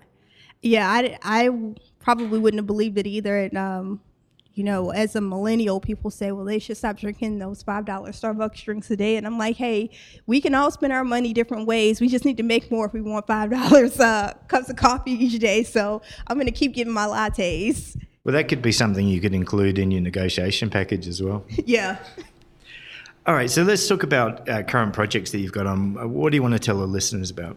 [0.63, 0.91] yeah.
[0.91, 3.39] I, I probably wouldn't have believed it either.
[3.39, 4.01] And um,
[4.59, 8.65] you know, as a millennial, people say, well, they should stop drinking those $5 Starbucks
[8.65, 9.17] drinks a day.
[9.17, 9.91] And I'm like, hey,
[10.27, 12.01] we can all spend our money different ways.
[12.01, 15.39] We just need to make more if we want $5 uh, cups of coffee each
[15.39, 15.63] day.
[15.63, 17.97] So I'm going to keep getting my lattes.
[18.25, 21.45] Well, that could be something you could include in your negotiation package as well.
[21.65, 21.99] yeah.
[23.29, 26.13] All right, so let's talk about uh, current projects that you've got on.
[26.13, 27.57] What do you want to tell the listeners about?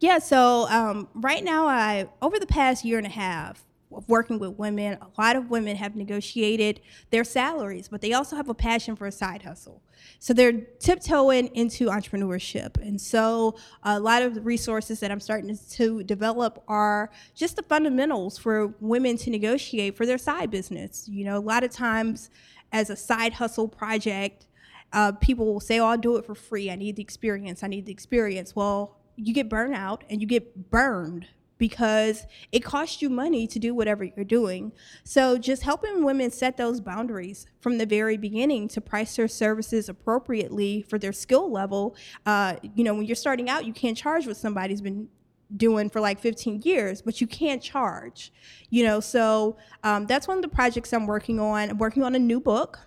[0.00, 4.38] Yeah, so um, right now, I over the past year and a half of working
[4.38, 6.80] with women, a lot of women have negotiated
[7.10, 9.82] their salaries, but they also have a passion for a side hustle.
[10.18, 12.76] So they're tiptoeing into entrepreneurship.
[12.76, 17.62] And so a lot of the resources that I'm starting to develop are just the
[17.62, 21.08] fundamentals for women to negotiate for their side business.
[21.08, 22.30] You know, a lot of times
[22.72, 24.48] as a side hustle project,
[24.92, 26.70] uh, people will say, "Oh, I'll do it for free.
[26.70, 27.62] I need the experience.
[27.62, 31.26] I need the experience." Well, you get burned out and you get burned
[31.58, 34.72] because it costs you money to do whatever you're doing.
[35.04, 39.88] So just helping women set those boundaries from the very beginning to price their services
[39.88, 41.96] appropriately for their skill level.
[42.26, 45.08] Uh, you know, when you're starting out, you can't charge what somebody's been
[45.56, 48.32] doing for like 15 years, but you can't charge.
[48.70, 51.70] You know, so um, that's one of the projects I'm working on.
[51.70, 52.80] I'm working on a new book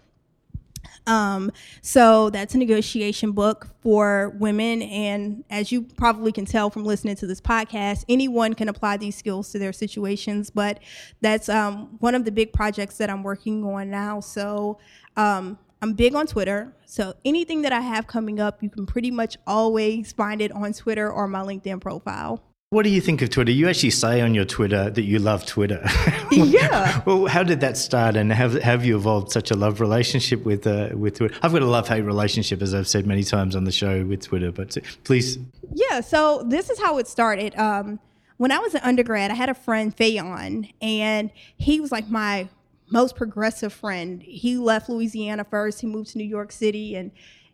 [1.06, 1.52] um,
[1.82, 4.82] so that's a negotiation book for women.
[4.82, 9.16] And as you probably can tell from listening to this podcast, anyone can apply these
[9.16, 10.50] skills to their situations.
[10.50, 10.80] But
[11.22, 14.20] that's um, one of the big projects that I'm working on now.
[14.20, 14.80] So
[15.16, 16.74] um, I'm big on Twitter.
[16.86, 20.74] So anything that I have coming up, you can pretty much always find it on
[20.74, 22.44] Twitter or my LinkedIn profile.
[22.70, 23.54] What do you think of Twitter?
[23.54, 25.82] You actually say on your Twitter that you love Twitter.
[26.32, 27.02] yeah.
[27.06, 30.68] well, how did that start, and have have you evolved such a love relationship with
[30.68, 31.34] uh, with Twitter?
[31.42, 34.22] I've got a love hate relationship, as I've said many times on the show with
[34.22, 34.52] Twitter.
[34.52, 35.40] But please.
[35.74, 36.02] Yeah.
[36.02, 37.58] So this is how it started.
[37.58, 38.02] Um,
[38.36, 42.50] when I was an undergrad, I had a friend Fayon, and he was like my
[42.90, 44.22] most progressive friend.
[44.22, 45.80] He left Louisiana first.
[45.80, 47.12] He moved to New York City, and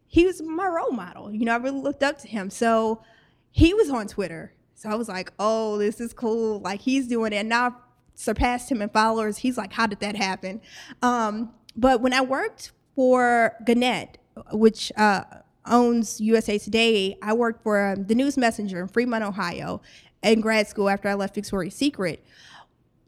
[0.07, 1.31] he was my role model.
[1.31, 2.49] You know, I really looked up to him.
[2.49, 3.03] So
[3.51, 4.53] he was on Twitter
[4.83, 6.59] so I was like, oh, this is cool.
[6.59, 7.37] Like he's doing it.
[7.37, 7.73] And now I've
[8.15, 9.37] surpassed him in followers.
[9.37, 10.59] He's like, how did that happen?
[11.01, 14.17] Um, but when I worked for Gannett,
[14.51, 15.23] which uh,
[15.65, 19.81] owns USA Today, I worked for um, the News Messenger in Fremont, Ohio,
[20.21, 22.21] in grad school after I left Victoria's Secret.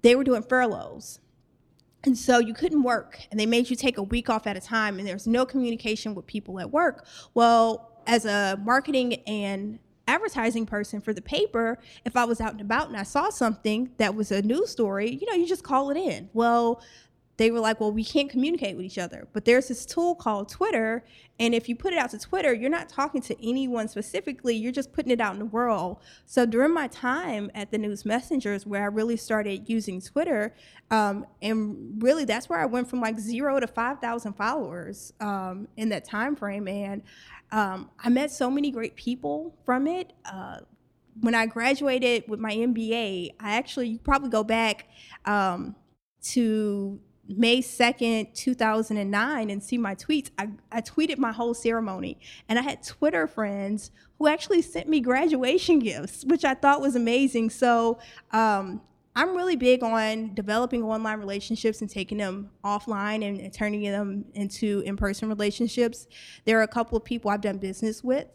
[0.01, 1.19] They were doing furloughs.
[2.05, 4.61] And so you couldn't work, and they made you take a week off at a
[4.61, 7.05] time, and there's no communication with people at work.
[7.33, 12.61] Well, as a marketing and advertising person for the paper, if I was out and
[12.61, 15.89] about and I saw something that was a news story, you know, you just call
[15.89, 16.29] it in.
[16.33, 16.81] Well,
[17.37, 19.27] they were like, well, we can't communicate with each other.
[19.33, 21.03] But there's this tool called Twitter.
[21.37, 24.71] And if you put it out to Twitter, you're not talking to anyone specifically, you're
[24.71, 25.97] just putting it out in the world.
[26.25, 30.55] So during my time at the News Messengers, where I really started using Twitter,
[30.91, 35.89] um, and really that's where I went from like zero to 5,000 followers um, in
[35.89, 36.69] that time frame.
[36.69, 37.01] And
[37.51, 40.13] um, I met so many great people from it.
[40.25, 40.59] Uh,
[41.21, 44.87] when I graduated with my MBA, I actually probably go back
[45.25, 45.75] um,
[46.23, 50.29] to May 2nd, 2009, and see my tweets.
[50.37, 52.19] I, I tweeted my whole ceremony,
[52.49, 56.95] and I had Twitter friends who actually sent me graduation gifts, which I thought was
[56.95, 57.49] amazing.
[57.49, 57.99] So
[58.31, 58.81] um,
[59.15, 64.25] I'm really big on developing online relationships and taking them offline and, and turning them
[64.33, 66.07] into in person relationships.
[66.43, 68.27] There are a couple of people I've done business with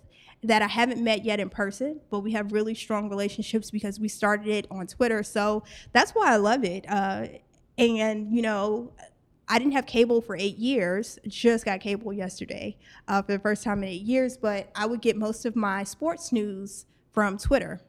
[0.43, 4.09] that I haven't met yet in person, but we have really strong relationships because we
[4.09, 5.23] started it on Twitter.
[5.23, 6.87] So that's why I love it.
[6.89, 7.27] Uh,
[7.77, 8.91] and, you know,
[9.49, 13.65] I didn't have cable for eight years, just got cable yesterday uh, for the first
[13.65, 17.81] time in eight years, but I would get most of my sports news from Twitter.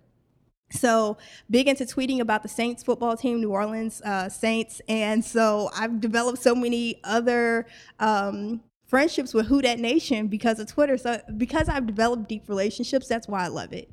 [0.71, 1.17] So
[1.49, 5.99] big into tweeting about the Saints football team, New Orleans uh, Saints, and so I've
[5.99, 7.67] developed so many other
[7.99, 10.97] um, friendships with Who Dat Nation because of Twitter.
[10.97, 13.89] So because I've developed deep relationships, that's why I love it.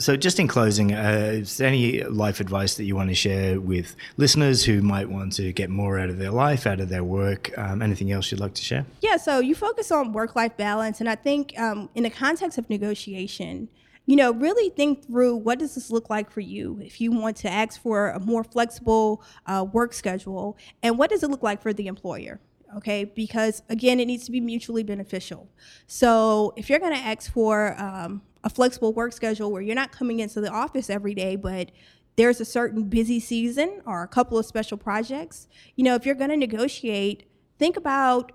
[0.00, 3.60] So, just in closing, uh, is there any life advice that you want to share
[3.60, 7.04] with listeners who might want to get more out of their life, out of their
[7.04, 7.56] work?
[7.58, 8.86] Um, anything else you'd like to share?
[9.02, 11.00] Yeah, so you focus on work life balance.
[11.00, 13.68] And I think um, in the context of negotiation,
[14.12, 17.34] you know, really think through what does this look like for you if you want
[17.34, 21.62] to ask for a more flexible uh, work schedule, and what does it look like
[21.62, 22.38] for the employer?
[22.76, 23.04] okay?
[23.04, 25.48] Because again, it needs to be mutually beneficial.
[25.86, 29.92] So if you're going to ask for um, a flexible work schedule where you're not
[29.92, 31.70] coming into the office every day, but
[32.16, 36.14] there's a certain busy season or a couple of special projects, you know, if you're
[36.14, 38.32] going to negotiate, think about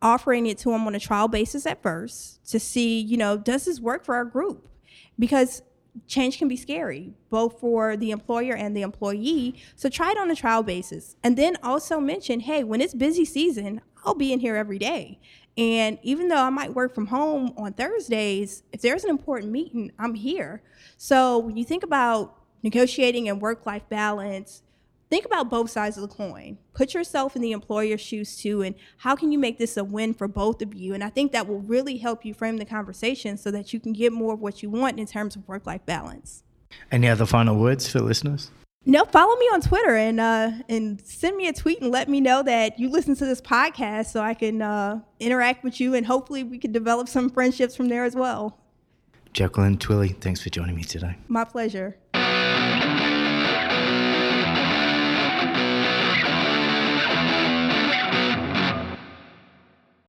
[0.00, 3.64] offering it to them on a trial basis at first to see, you know, does
[3.64, 4.68] this work for our group?
[5.18, 5.62] Because
[6.06, 9.60] change can be scary, both for the employer and the employee.
[9.74, 11.16] So try it on a trial basis.
[11.24, 15.18] And then also mention, hey, when it's busy season, I'll be in here every day.
[15.56, 19.90] And even though I might work from home on Thursdays, if there's an important meeting,
[19.98, 20.62] I'm here.
[20.96, 24.62] So when you think about negotiating and work life balance,
[25.10, 26.58] think about both sides of the coin.
[26.74, 30.14] Put yourself in the employer's shoes too, and how can you make this a win
[30.14, 30.94] for both of you?
[30.94, 33.92] And I think that will really help you frame the conversation so that you can
[33.92, 36.42] get more of what you want in terms of work life balance.
[36.90, 38.50] Any other final words for listeners?
[38.84, 42.20] No, follow me on Twitter and uh, and send me a tweet and let me
[42.20, 46.06] know that you listen to this podcast so I can uh, interact with you and
[46.06, 48.58] hopefully we can develop some friendships from there as well.
[49.34, 51.16] Jacqueline Twillie, thanks for joining me today.
[51.28, 51.96] My pleasure.